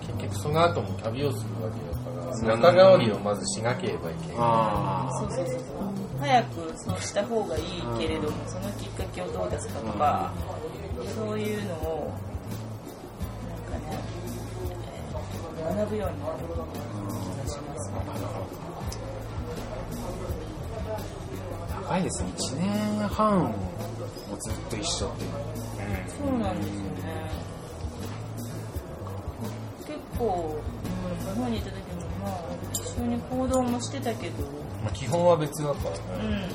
[0.01, 2.01] 結局その後も旅をするわけだか
[2.47, 4.37] ら、仲直りをまずしなければいけない。
[4.39, 5.59] あそうそうそうそう。
[6.19, 7.63] 早くそうした方がいい
[7.97, 10.31] けれどもそのきっかけをどう出すかとか
[11.15, 12.13] そういうのを
[13.49, 13.99] なんかね、
[14.85, 15.11] えー
[15.77, 16.37] 学ぶようになる
[21.91, 22.29] 長いですね。
[22.37, 23.53] 1年半も
[24.39, 25.31] ずっと一緒っていう。
[26.07, 27.31] そうなんですよね。
[29.85, 32.39] 結構、うん、日本にいた時もまあ
[32.71, 34.43] 一緒に行動もしてたけど。
[34.81, 36.33] まあ、基本は別だからうん。
[36.33, 36.49] う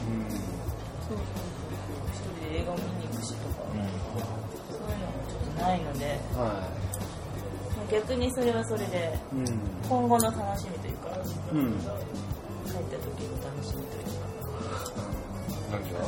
[1.06, 1.44] そうそうそう。
[2.14, 3.56] 一人で映画を見に行くしとか。
[4.72, 6.18] そういうのがちょっとないので。
[6.32, 6.76] うんは
[7.92, 9.46] 逆にそれはそれでいうん。
[9.88, 11.10] 今後の楽しみというか
[11.52, 11.72] うん。
[11.76, 13.95] 帰った時の楽しみというか
[15.70, 15.98] 何が？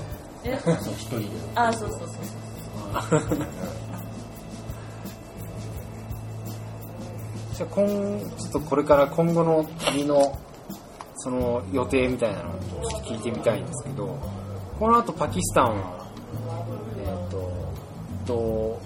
[0.45, 0.59] え？
[0.81, 1.27] そう一人で。
[1.55, 2.09] あそうそうそう。
[2.09, 3.39] そう
[7.59, 7.87] じゃあ今
[8.39, 10.39] ちょっとこれから今後の旅の
[11.17, 12.53] その予定みたいなのを
[12.89, 14.17] ちょっと聞いてみたいんですけど
[14.79, 16.07] この後パキスタンは
[17.05, 17.51] えっ、と
[18.27, 18.81] ど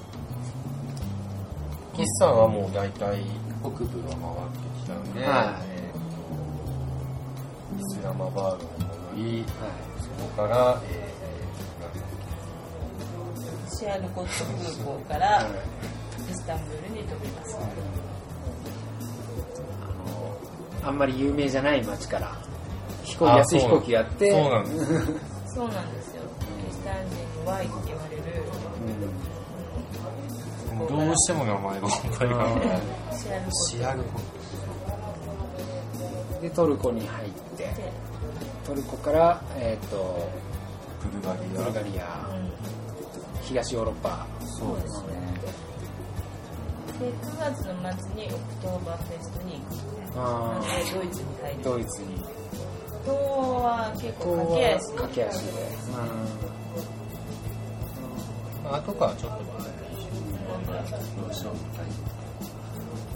[1.94, 3.22] 岸さんはもう大体
[3.60, 5.54] 北部は回ってきたんで、はい。
[5.76, 6.02] えーと
[7.78, 9.50] イスラマバードに戻り、う、は
[9.90, 9.91] そ
[10.22, 11.12] こから、え
[13.68, 14.44] シアルコット
[14.84, 15.46] 空港かいらはい。
[16.30, 17.56] イスタンブールに飛びます。
[19.82, 19.86] あ
[20.84, 22.36] のあんまり有名じゃない街から
[23.04, 24.86] 飛行あ安い飛行機やってそうなんです。
[25.54, 26.22] そうなんですよ。
[26.38, 28.22] パキスタン人に Y って言われる。
[28.86, 29.22] うん
[30.88, 32.82] どうしても名前が覚えられない。
[33.12, 34.20] シアルコッシアルコ
[36.40, 37.51] でトルコに入って
[38.72, 40.30] トルコから、えっと
[41.02, 42.26] ブルガリブルガリア。
[42.32, 42.48] うん
[43.42, 44.26] 東ヨーロッパ。
[44.40, 45.12] そうですね。
[46.98, 50.22] で9月の末にオクトーバーフェストに行くな。
[50.24, 50.62] あ
[50.94, 51.62] ドイツに入る。
[51.62, 52.24] ドイツに。
[53.04, 53.14] 東
[53.60, 54.94] は結構駆け足。
[54.94, 55.52] 駆け足で、
[58.64, 59.68] まあ、後からちょっと前。
[59.68, 59.82] で
[61.20, 61.92] どうしようみたいな。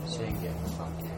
[0.06, 1.15] 宣言の関係。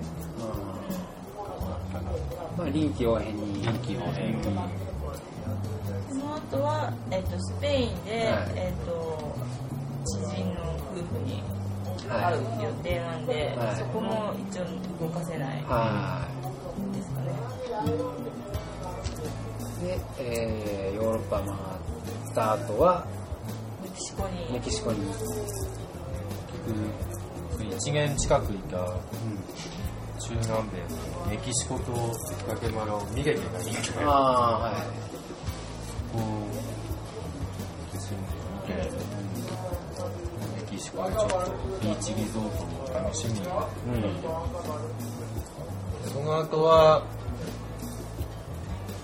[2.59, 3.63] まあ臨機応変に。
[3.63, 4.37] 臨機応変。
[4.37, 8.53] にその後は、えっとスペインで、はい。
[8.57, 8.93] えっと
[10.05, 10.61] 知人の
[10.93, 11.43] 夫婦に
[12.09, 12.35] はい。
[12.35, 13.77] 会う予定なんで、はい。
[13.77, 14.65] そこも一応
[15.01, 16.27] 動かせないは
[16.93, 17.33] ですかね。
[19.81, 23.07] いで、えーヨーロッパ回った後は
[23.83, 24.53] メキシコに。
[24.53, 25.25] メキシコに、結
[27.57, 28.77] 局、1年近くいた
[30.19, 31.93] 中南米のメキシコと
[32.49, 34.75] ガテマラを見れてないんで、こああはい。
[36.13, 36.19] こ
[37.99, 38.91] 住んでみて、
[40.73, 41.35] メキシコでちょっと
[41.83, 43.41] ビーチリゾートを楽しみに。
[43.41, 43.49] うん
[46.13, 47.03] その後は、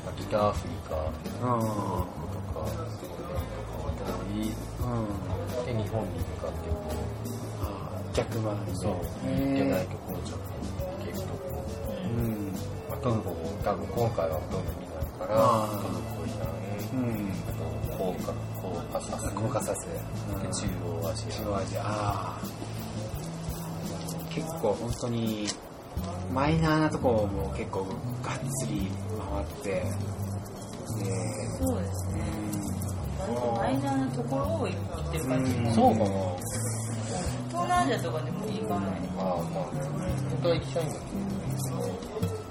[0.05, 1.67] まあ北アフリカうんと
[2.55, 2.67] か、
[4.33, 5.67] 遠い、うん。
[5.67, 6.57] で日本に向かって
[7.63, 8.93] あー逆回りそう、
[9.27, 9.53] へー。
[9.53, 10.45] 行けないところちょっと
[13.05, 14.65] トルコも多分今回はほとん。
[14.65, 15.37] ど見ないから、
[15.77, 17.29] トルコ、イラン、うん。
[17.45, 20.01] あと、コーカ、コーカサス、コーカサスで
[20.49, 20.65] 中
[21.05, 22.41] 央アジ中央アジア
[24.31, 25.47] 結構本当に
[26.33, 28.91] マイナーなところも結構がっつり
[29.21, 29.85] 回ってで
[31.61, 32.25] そうですね。
[33.21, 35.53] 割とマイナーなところを行ってる感じ。
[35.53, 35.69] うん。
[35.69, 35.75] ア。
[35.75, 36.05] そうかな
[37.51, 38.91] 東南アジアとかでも行かない。
[39.19, 40.89] ああ、まあ、本当は行きたいん。
[40.89, 41.34] だけど、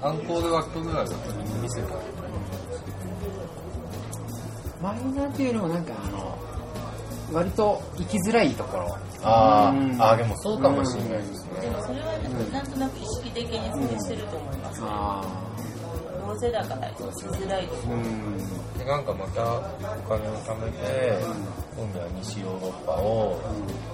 [0.02, 1.88] アンコールワットぐらいだったら見せた。
[1.88, 1.96] い。
[4.82, 6.38] マイナーっていうのもなんかあの
[7.32, 8.96] 割と行きづらいところ。
[9.22, 9.90] あうん。
[9.92, 11.60] ーあー、でもそうかもしれないですね。
[11.62, 12.12] でもそれは
[12.52, 14.80] なんとなく意識的にそうしてると思います。
[14.84, 15.22] あ
[16.26, 17.82] どうせだから行きづらいとあう。
[17.82, 17.96] ころ。
[17.96, 18.38] ん。
[18.78, 19.60] で、なんかまたお
[20.08, 21.18] 金を貯めて、
[21.76, 23.40] 今度は西ヨーロッパを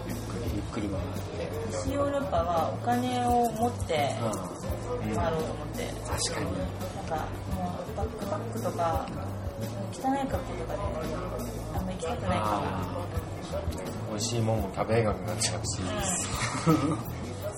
[0.09, 1.79] ゆっくりゆっくり回って。
[1.87, 4.60] 西ヨーロッパはお金を持ってうん
[4.99, 5.85] 回ろうと思って。
[6.09, 6.63] 確かにな
[7.03, 9.07] んかもうバックパックとか
[9.93, 10.79] 汚い格好とかで
[11.75, 13.07] あんま行きたくないかあ
[14.11, 15.83] 美味しいもんも食べれなくなっちゃうし、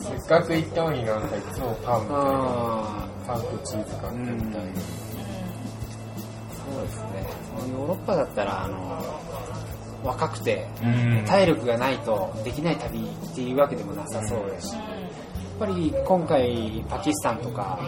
[0.00, 4.72] せっかく行ったのになんかいつもパンみたいな、あパンとチーズ買ってみたいな。
[6.52, 7.26] そうですね。
[7.72, 9.02] ヨーロッパだったらあの
[10.02, 11.24] 若くてうん。
[11.26, 14.91] 体力がないとできない旅っていうわけでもなさそうだし、やっ
[15.62, 17.78] ぱり今回パキスタンとか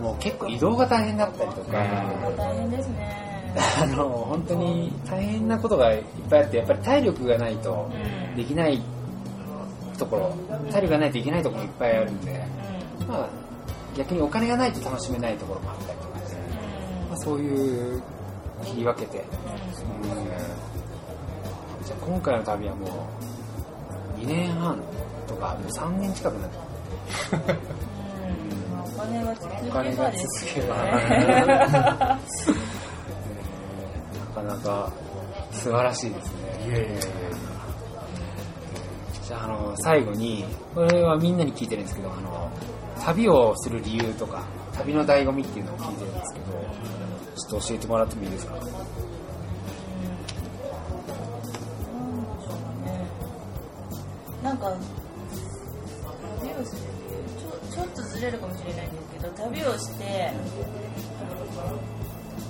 [0.00, 1.78] もう結構移動が大変だったりとか、
[2.28, 3.32] うん大変ですね。
[3.82, 8.36] あの本当に大変なことがいっぱいあってやっぱり体力がないとうん。
[8.36, 8.80] できない
[9.98, 10.34] ところ
[10.70, 12.46] 体力がないといけないところもいっぱいあるんで、
[13.06, 13.28] まあ、
[13.94, 16.36] 逆にお金がないと楽しめないところもあったりとかして、
[17.10, 18.02] まあ、そういう
[18.64, 19.24] 切り分けて、うん。
[21.84, 22.86] じゃあ今回の旅はも
[24.16, 24.80] う2年半
[25.26, 26.71] とかもう3年近くなって
[29.66, 30.22] お金が続
[30.54, 30.84] けば、な
[34.34, 34.92] かなか
[35.52, 36.66] 素晴らしいですね。
[36.66, 36.86] いやいや。
[36.88, 37.00] いや
[39.24, 42.50] じゃあ、あの、最後に、これはみんなに聞いてるんですけど、あの、
[43.04, 46.46] 旅をする理由とか旅の醍醐味っていうのを聞いてるんですけど
[47.34, 48.54] ちょっと教えてもらってもいいですか？
[54.44, 54.72] なんか
[58.62, 60.32] しれないんですけど旅をして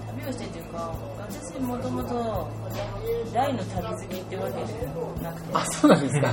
[0.06, 2.48] 旅をしてっていうか私もともと
[3.32, 4.76] 大の旅好きってわけじゃ
[5.22, 6.28] なくてあそうなんですか。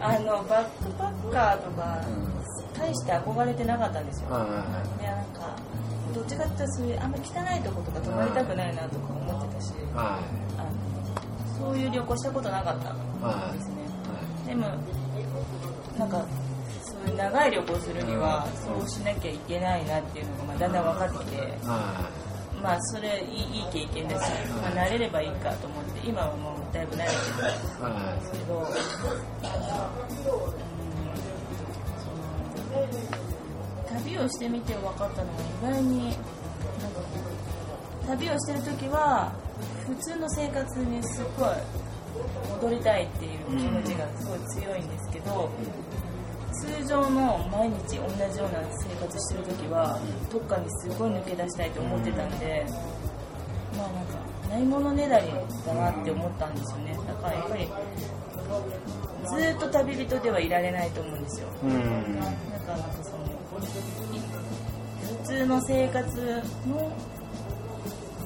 [0.00, 2.02] あのバックパッカーとか
[2.78, 4.30] 大して憧れてなかったんですよ。
[4.30, 4.44] は
[4.98, 5.56] でなんか
[6.14, 10.20] どっちかっていうとそういうあんまり汚いとことか泊まりたくないなとか思ってたしあ
[11.60, 12.88] のそういう旅行したことなかった
[13.26, 13.74] はんですね。
[14.46, 14.68] でも
[15.98, 16.24] なんか
[17.04, 21.58] そういう長い旅行するにはそうしなきゃいけないなっていうのがまあだんだん分かってきて
[22.62, 27.24] まあそれいいいい経験だし、まあ、慣れればいいかと思って今はもうだいぶ慣れてるん
[28.18, 28.66] ですけど、
[33.88, 36.18] 旅をしてみて分かったのは意外になんか
[38.08, 39.32] 旅をしてる時は
[39.86, 41.48] 普通の生活にすごい
[42.60, 45.48] 戻りたいっていう気持ちがすごい強いんですけど、
[46.60, 49.98] 通常の毎日同じような生活してる時は
[50.32, 52.66] どっかにすごい抜け出したいと思ってたんで、
[53.76, 54.18] まあなんか
[54.50, 55.26] ないものねだり
[55.66, 56.98] だなって思ったんですよね。
[57.06, 57.68] だからやっぱり
[59.26, 61.48] ずーっと旅人ではいられないと思うんですよ。
[61.48, 62.18] いうん。
[62.18, 63.28] なんかなんかそのい
[65.22, 66.90] 普通の生活の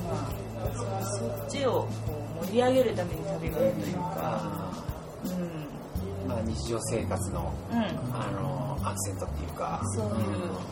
[0.09, 0.33] まあ
[0.75, 1.88] そそっちをこ
[2.42, 4.92] う盛り上げるために旅があるというか
[6.33, 7.79] まあ日常生活のうん。
[7.79, 9.81] あのアクセントっていうか。
[9.95, 10.12] そういう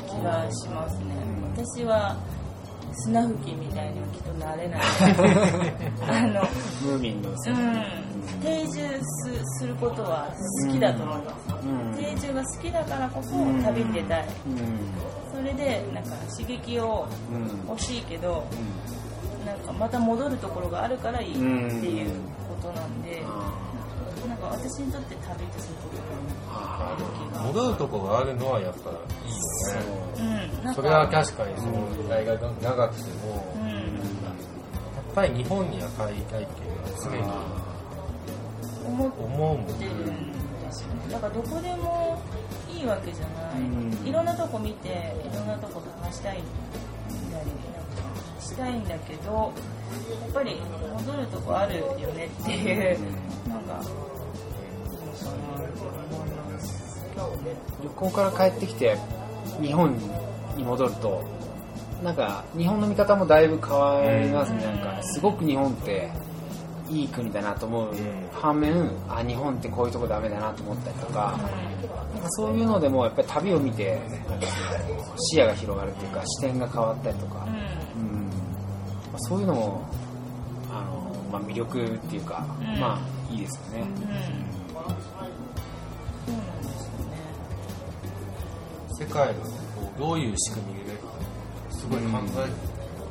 [0.09, 1.05] 気がしますね。
[1.55, 2.17] 私は
[3.05, 4.81] 砂吹きみたいにはきっとなれない。
[6.09, 6.43] あの、
[6.83, 7.37] ムーミンのうん、
[8.43, 10.29] 定住すすることは
[10.67, 11.67] 好きだと思います。
[11.67, 11.95] うん。
[11.97, 13.31] 定住が好きだからこそ
[13.65, 14.27] 旅に出たい。
[14.47, 15.11] うん。
[15.33, 18.45] それでなんか刺激をうん欲しいけど、
[19.47, 22.11] なんかまた戻るところがあるからいいっていう
[22.49, 23.23] ことなんで、
[24.29, 26.03] なんか私にとって旅ってそういうこと
[26.51, 26.97] あ
[27.35, 28.19] が戻るとこが。
[28.21, 29.85] あるのはやっぱいいよ
[30.25, 30.51] ね。
[30.67, 37.23] うん、それは確かにその大学が長くても、うん、やっぱり日本には帰りたいっていうのは常に
[38.87, 39.91] 思うもんってる。
[39.93, 42.21] んですよねだからどこでも
[42.71, 44.07] いいわけじゃない、うん。
[44.07, 44.89] いろんなとこ見て
[45.25, 46.43] いろんなとこ探したいん
[47.33, 47.53] だりな。
[47.53, 47.57] ん
[48.37, 49.53] かしたいんだけど
[49.91, 50.57] やっぱり
[51.07, 52.99] 戻るとこあるよねっていう
[53.49, 53.83] なんか
[57.83, 58.97] 旅行から帰ってきて
[59.61, 59.97] 日本
[60.57, 61.25] に戻ると
[62.03, 64.81] なんか日本の見方もだいぶ変わりますね、うん。
[64.81, 66.11] なんかすごく日本って
[66.89, 68.29] いい国だなと思う、ん。
[68.33, 71.39] 反面あ日本ってこういうとこダメだなと思ったりとか,、
[72.15, 74.01] なんかそういうのでもやっぱり旅を見て
[75.17, 77.47] 視野が広がるっていうか視点が変わったりとか、
[79.29, 79.83] そういうのも
[80.71, 82.81] あの、まあ、魅力っていうか、うん。
[82.81, 83.97] まあいいですよね、うん。
[83.97, 87.21] そうなんですよね。
[88.99, 89.49] 世界のこ
[89.97, 90.99] うどういう仕組みでで
[91.71, 92.53] すごい考えてる、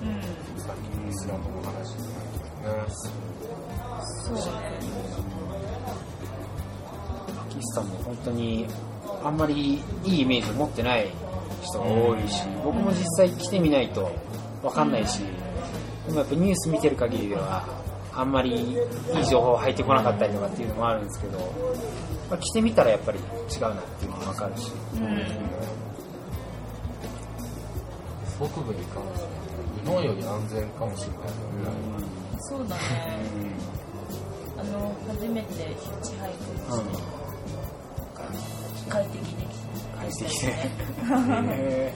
[0.02, 0.22] うん
[0.62, 2.86] さっきのイスラムの話じゃないけどね。
[4.26, 4.42] そうね
[7.36, 8.68] パキスタンも本当に
[9.24, 11.12] あんまりいいイメージを持ってない
[11.62, 14.12] 人が多いし、僕も実際来てみないと
[14.62, 15.24] 分かんないし、
[16.10, 17.64] でもやっぱニュース見てる限りでは
[18.14, 18.74] あんまりい
[19.22, 21.38] い情報入ってこなかったりとかっていうのもあるんですけど、
[22.30, 23.22] まあ、来てみたらやっぱり違
[23.58, 25.02] うなっていうのも分かるし、うん。
[28.50, 29.30] 北部に関しては
[29.84, 31.20] 日本より安全かもしれない。
[31.60, 31.76] ぐらい。
[32.40, 32.82] そうだね。
[34.58, 36.92] あの初めてヒッチハイクうん。
[38.76, 39.44] して、快適で
[40.02, 40.48] 帰ってきて、
[41.54, 41.94] へ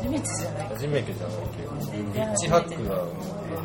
[0.00, 0.68] 初めてじゃない。
[0.68, 3.04] か初めてじゃないけど、全ヒッチハックが、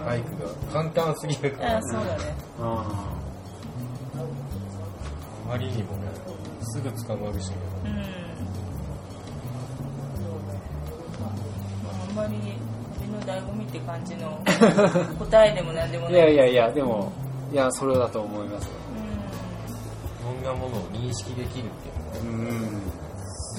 [0.05, 2.23] ハイクが簡単すぎるから、あそうだね。
[2.59, 3.15] あ
[5.45, 6.07] あまりにもね、
[6.61, 7.55] すぐ捕まるしね。
[7.85, 7.91] うん。
[7.95, 7.99] ま
[11.89, 12.35] ああんまり
[12.99, 14.39] 旅の醍醐味って感じの
[15.19, 16.13] 答えでも何でもない。
[16.13, 17.11] ーいやいやいやでも
[17.51, 18.71] いやそれだと思いますよ。
[20.41, 21.69] いろんなものを認識できるっ
[22.11, 22.81] ていうのは、うんうん。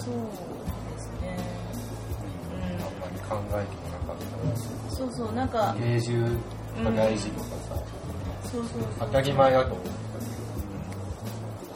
[0.05, 0.56] そう
[3.57, 4.17] んまり考えてもなかっ
[4.91, 5.77] たそうそうなんか。
[5.81, 6.23] 永住
[6.85, 7.83] が大事とかさ、
[8.51, 8.83] そうそうそう。
[9.01, 9.91] 当たり前だと思って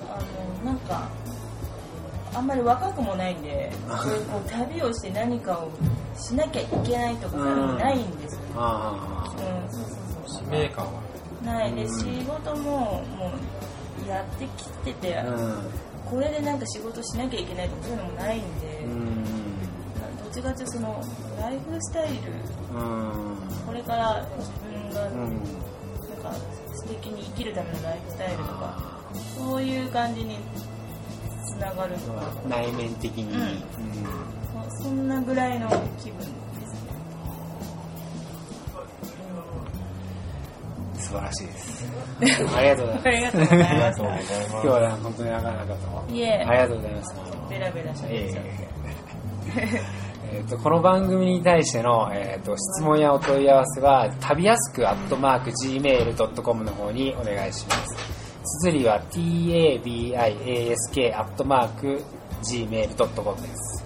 [0.08, 1.08] あのなんか
[2.34, 3.72] あんまり若くもないんで
[4.02, 5.70] そういうこう旅をして何かを
[6.16, 8.40] しなきゃいけないとかないんですよ。
[8.42, 9.24] ねあ。
[9.32, 10.32] うんそうそうた。
[10.32, 10.44] そう。
[10.44, 11.00] 使命感は。
[11.44, 13.32] ないで仕事もも
[14.04, 15.70] うやってきてて、あうん。
[16.10, 18.84] これでなんか仕事しなきゃいけないとかそういうのもないんで。
[18.84, 19.24] うん。
[19.24, 21.02] どっちかってその
[21.40, 22.14] ライフスタイル。
[22.78, 23.36] うん
[23.66, 26.32] これから自分がうんなんか
[26.74, 28.78] 素敵に生きるためのライフスタイルとか
[29.36, 30.36] そういう感じに
[31.46, 32.22] つながるのか。
[32.48, 33.40] 内面的に、うん。
[33.40, 33.62] うん
[34.78, 35.68] そそんなぐらいの
[36.02, 36.28] 気分ですね、
[40.98, 41.84] 素晴らしいです。
[42.56, 43.08] ありがとうございます。
[43.08, 44.50] ありがとうございまありがとうございしたます。
[44.52, 46.14] 今日は本当になかなかと。
[46.14, 46.44] いえ。
[46.46, 47.14] ありがとうございます。
[47.50, 48.50] ベラベラしゃべっちゃって、
[49.56, 49.82] え。
[49.96, 49.99] ー
[50.48, 57.96] とこの番組に対しての、えーと質問やお問い合わせは旅やすく gmail.com の方にお願いします。
[58.62, 61.12] 綴りは tabiask
[62.42, 63.84] gmail.com です。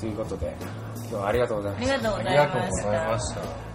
[0.00, 0.54] ということで
[0.96, 1.94] 今日はありがとうございました。
[1.94, 3.65] ありがとうごあざいました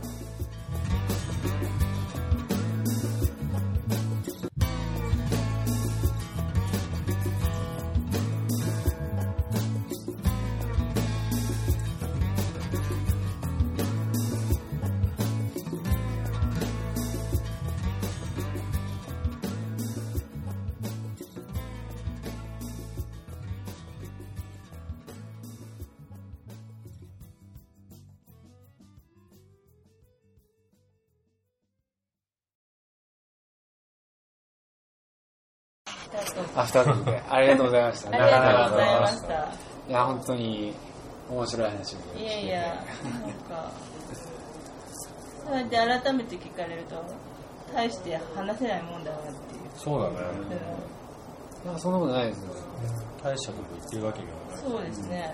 [36.55, 37.23] アフタートークで。
[37.29, 38.09] ありがとうございました。
[38.09, 39.33] ありがとうございました。
[39.89, 40.73] いや本当に
[41.29, 41.99] 面白い話を。
[41.99, 43.71] 聞けていやいやなんか。
[45.43, 47.03] そうやって改めて聞かれると
[47.73, 49.33] 大して話せないもんだなっていう、
[49.75, 50.15] そうだね。
[51.65, 52.53] いやそんなことないですよ。
[53.23, 54.57] 大したこと言ってるわけにはない。
[54.57, 55.33] そうですね、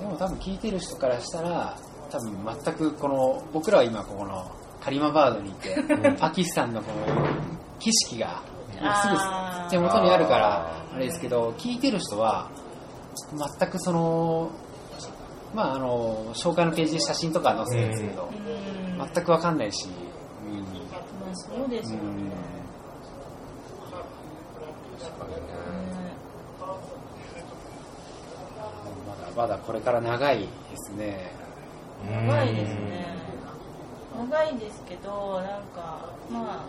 [0.00, 1.78] でも多分聞いてる人からしたら
[2.10, 5.76] 多分全くこの僕らは今ここのカリマバードにいて
[6.18, 7.06] パキスタンのこの
[7.78, 8.42] 景色が
[8.82, 9.16] もうすぐ
[9.70, 12.50] 手元にあるからあれですけど聞いてる人は
[13.58, 14.50] 全くその
[15.54, 18.30] まああの紹介のページに写真とか載せてるんですけど
[19.14, 19.94] 全くわかんないし、うん
[20.94, 22.04] あそうですよね、
[29.08, 30.46] まだまだこれから長いで
[30.76, 31.32] すね。
[32.06, 33.06] うん長いですね。
[34.16, 36.64] 長いですけどなんかまあ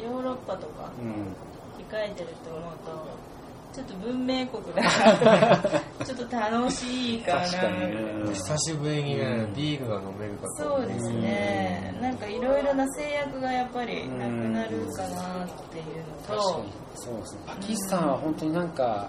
[0.00, 1.34] ヨーロッパとかうん。
[1.49, 1.49] 控
[1.94, 3.30] えてると思うと
[3.72, 5.58] ちょっと文明国だから
[6.04, 7.40] ちょっと楽しいかな。
[7.42, 8.34] 確かにね。
[8.34, 11.96] 久しぶりにね、ビールが飲めるかとそうですね。
[12.00, 16.42] なんかいろいろな制約がやっぱりなくなるかなっていうのと。
[16.42, 16.72] 確かに。
[16.96, 17.40] そうですね。
[17.46, 19.08] パキスタンは本当になんか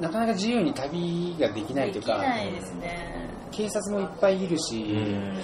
[0.00, 3.28] なかなか自由に旅ができないというできかないですね。
[3.52, 5.38] 警察もいっぱいいるし、うん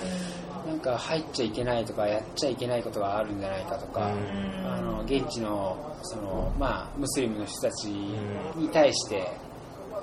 [0.66, 4.66] なんか入っちゃいけないとかやっちゃいけないことがあるんじゃないかとか、うん。
[4.66, 9.30] あの現地のその、まあ、ムスリムの人たちに対して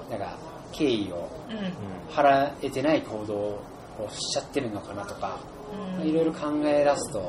[0.10, 0.38] なんか
[0.72, 1.28] 敬意を
[2.10, 3.64] 払えてない行動を
[4.10, 5.40] しちゃってるのかなとか、
[6.00, 6.08] うん。
[6.08, 7.20] いろいろ考え出すと、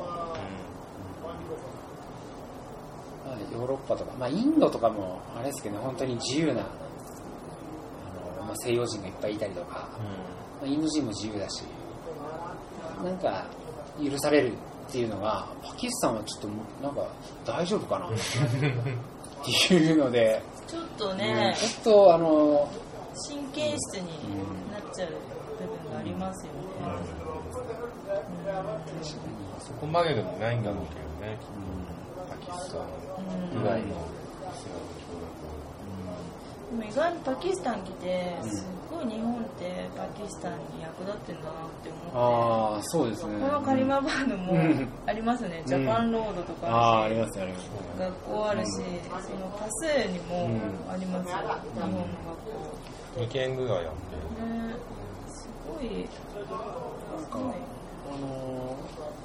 [3.25, 6.65] まあ、ヨーロッパとか、まあ、インドとかもあれですけど、本当に自由なあ
[8.39, 9.89] の、まあ、西洋人がいっぱいいたりとか、
[10.61, 11.63] まあ、インド人も自由だし
[13.03, 13.45] なんか
[14.03, 16.47] 許されるっていうのがパキスタンはちょっと
[16.87, 17.07] なんか
[17.45, 18.07] 大丈夫かな？
[18.09, 18.11] っ
[19.45, 22.69] ていうので、ちょっとうんねちょっとあの
[23.29, 24.07] 神経質に
[24.71, 26.59] なっちゃう部分がありますよね。
[29.59, 30.99] そこまででもないんだろうけど
[31.31, 31.37] ね、
[32.29, 33.87] パキスタンうん以外の。
[33.87, 33.91] イ
[34.55, 34.83] スラム
[36.69, 38.65] 教でも意外にパキスタン来てす
[39.03, 42.11] っごい日本ってパキスタンに役立ってんだなって思って。
[42.13, 43.39] ああそうですね。
[43.39, 44.87] このカリマバードもうん。
[45.05, 47.69] ありますね、ジャパンロードとかああああるし、りますあります。
[47.99, 50.49] 学校あるし、その多数にも
[50.89, 51.37] ありますよ、
[51.73, 52.07] 日本の学
[52.45, 52.83] 校。
[53.15, 54.75] 徒2件ぐらいあってね、
[55.27, 56.07] すごい、
[57.19, 57.41] すごい。
[58.05, 58.75] あの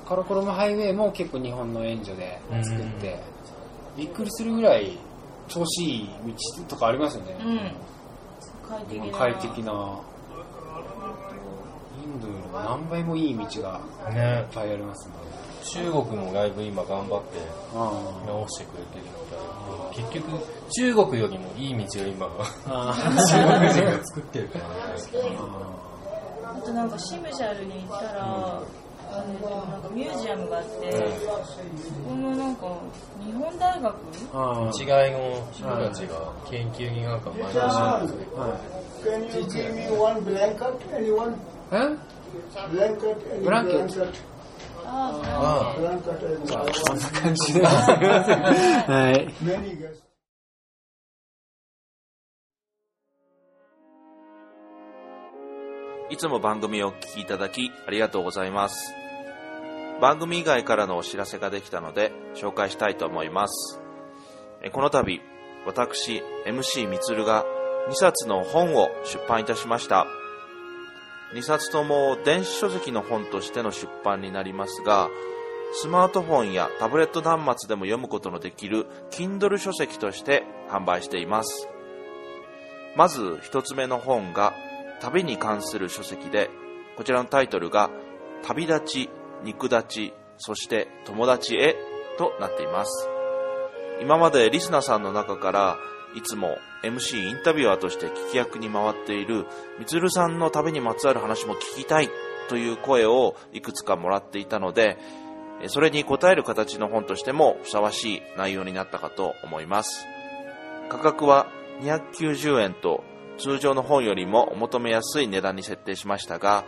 [0.09, 3.21] カラコロムハイウェイも結構日本の援助で作って、
[3.97, 4.97] びっくりするぐらい
[5.49, 7.73] 調子いい道とかありますよね、うん。
[8.69, 9.19] 快適な。
[9.19, 10.01] 快適な。
[12.01, 15.15] インドよりも何倍もいい道がいっねぱいありますね。
[15.65, 17.39] 中国もライブ今頑張って
[17.75, 19.37] あ直してくれてるみた
[19.97, 20.41] いで結局
[20.71, 22.27] 中国よりもいい道を今
[22.67, 22.95] あ
[23.29, 24.71] 中国人が作ってるからね。
[26.45, 28.63] あとなんかシムシャルに行ったら、
[29.11, 32.79] あのなんかミュージアムがあって、そこのなんか
[33.25, 33.95] 日本大学？
[34.35, 38.51] あ違いの人たちが研究になんか毎年やってくれてはい
[38.99, 40.77] Can you give me one blanket?
[40.93, 41.35] Anyone?
[41.73, 41.75] え
[42.71, 43.17] Blanket?
[43.33, 44.15] Any Blanket.
[44.85, 46.19] あああ、Blanket.
[46.25, 46.47] Any
[46.87, 47.69] こんな感じでは
[49.13, 49.35] い
[56.11, 58.95] いつも番組をお聞きいただきありがとうございます。
[60.01, 63.81] 番組以外からのお知らせができたので紹介したいと思います。
[64.73, 65.21] この度、
[65.67, 67.45] 私、MC みつるが
[67.91, 70.07] 2冊の本を出版いたしました。
[71.35, 75.11] 2冊とも電子書籍の本としての出版になりますが、
[75.75, 81.69] スマートフォンやタブレット端末でも読むことのできる Kindle 書籍として販売しています。
[82.97, 84.55] まず一つ目の本が
[85.01, 86.51] 旅に関する書籍で、
[86.97, 87.91] こちらのタイトルが
[88.43, 89.11] 旅立ち、
[89.45, 91.77] 肉立ち、そして友達へ
[92.19, 93.09] となっています。
[94.01, 95.77] 今までリスナーさんの中から
[96.15, 99.47] いつも MC インタビュアーとして聞き役に回っている
[99.79, 102.09] みつるさんの旅にまつわる話も聞きたい
[102.49, 104.99] という声をいくつかもらっていたので、
[105.67, 110.07] それに応える形の本としてもふさわしい内容になったかと思います。
[110.89, 111.49] 価格は
[111.81, 113.05] 290円と
[113.39, 116.65] 通常の本よりもお求めやすい値段に設定しましたが、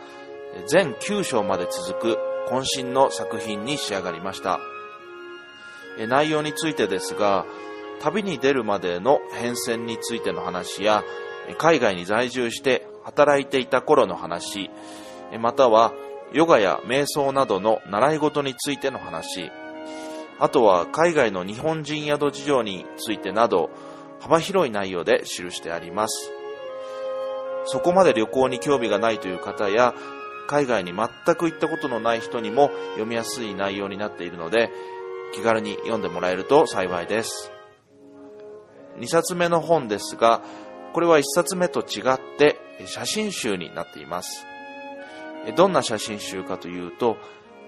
[0.66, 2.18] 全9章まで続く
[2.48, 4.60] 渾身の作品に仕上がりました。
[6.08, 7.44] 内容についてですが、
[8.00, 11.04] 旅に出るまでの変遷についての話や、
[11.58, 14.70] 海外に在住して働いていた頃の話、
[15.38, 15.92] または
[16.32, 19.50] ヨガや瞑想などの習い事についての話、
[20.38, 23.70] あとは海外の日本人宿事情についてなど、
[24.20, 26.39] 幅広い内容で記してあります。
[27.64, 29.94] そこまで旅行に興味がないという方や、
[30.48, 34.70] 海外に全く行ったことのない人にも読みやすい内容になっているので、
[35.32, 37.52] 気軽に読んでもらえると幸いです。
[38.98, 40.42] 2冊目の本ですが、
[40.92, 44.44] これは1冊目と違って写真集になっています。
[45.56, 47.16] どんな写真集かというと、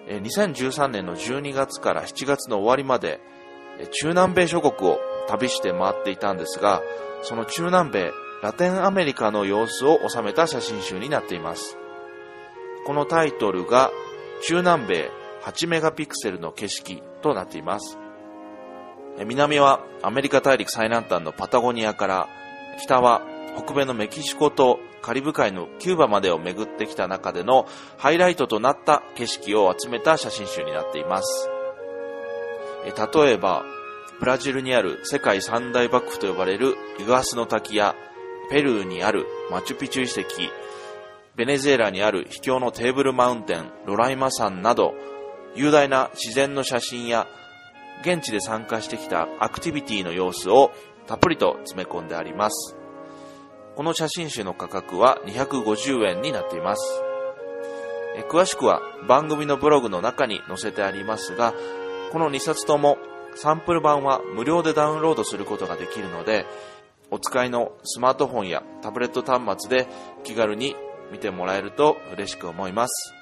[0.09, 3.20] 2013年の12月から7月の終わりまで、
[4.01, 6.82] 中南米諸国を旅して回っていたんですが、
[7.22, 8.12] その中南米、
[8.43, 11.78] ラテンアメリカの様子を収めた写真集になっています。
[12.84, 13.93] このタイトルが、
[14.43, 15.11] 中南米
[15.43, 17.99] 8メガピクセルの景色となっています。
[19.24, 22.28] 南はアメリカ大陸最南端のパタゴニアから、
[22.80, 23.22] 北は
[23.57, 27.66] 北米のメキシコとカリブ海のキューバまでを巡ってきた中での
[27.97, 31.49] ハイライトとなった景色を集めた写真集になっています。
[32.84, 33.64] 例えば、
[34.18, 37.95] ブラジルにある世界三大幕府と呼ばれるイグアスの滝や、
[38.53, 40.53] ペルーにあるマチュピチュ遺跡、
[41.36, 44.92] ベネズエラにある秘境のテーブルマウンテン、ロライマ山など、
[45.55, 47.26] 雄大な自然の写真や、
[48.03, 50.70] 現地で参加してきたアクティビティの様子を
[51.07, 52.76] たっぷりと詰め込んであります。
[53.74, 57.03] この写真集の価格は250円になっています。
[58.28, 61.55] 詳しくは番組のブログの中に載せてありますが、
[62.12, 62.98] この2冊とも
[63.34, 66.44] サンプル版は無料でダウンロードすることができるので、
[67.13, 69.87] お使いのスマートフォンやタブレット端末で
[70.25, 70.75] 気軽に
[71.13, 73.13] 見てもらえると嬉しく思います。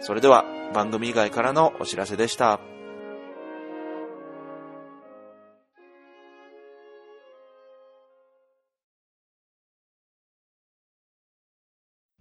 [0.00, 2.60] それでは番組以外からのお知らせでした。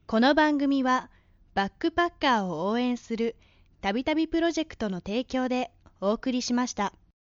[0.05, 1.09] この番組は
[1.55, 3.37] バックパッカーを応援する
[3.79, 5.71] たびたびプロジェクトの提供で
[6.01, 6.93] お送りしました。